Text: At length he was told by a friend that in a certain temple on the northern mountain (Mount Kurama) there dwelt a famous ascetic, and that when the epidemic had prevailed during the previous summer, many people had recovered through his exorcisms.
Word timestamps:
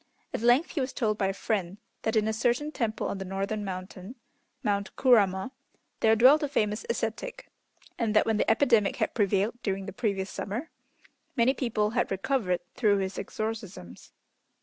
At 0.33 0.41
length 0.41 0.71
he 0.71 0.81
was 0.81 0.93
told 0.93 1.19
by 1.19 1.27
a 1.27 1.31
friend 1.31 1.77
that 2.01 2.15
in 2.15 2.27
a 2.27 2.33
certain 2.33 2.71
temple 2.71 3.07
on 3.07 3.19
the 3.19 3.23
northern 3.23 3.63
mountain 3.63 4.15
(Mount 4.63 4.95
Kurama) 4.95 5.51
there 5.99 6.15
dwelt 6.15 6.41
a 6.41 6.47
famous 6.47 6.83
ascetic, 6.89 7.51
and 7.99 8.15
that 8.15 8.25
when 8.25 8.37
the 8.37 8.49
epidemic 8.49 8.95
had 8.95 9.13
prevailed 9.13 9.61
during 9.61 9.85
the 9.85 9.93
previous 9.93 10.31
summer, 10.31 10.71
many 11.35 11.53
people 11.53 11.91
had 11.91 12.09
recovered 12.09 12.61
through 12.75 12.97
his 12.97 13.19
exorcisms. 13.19 14.11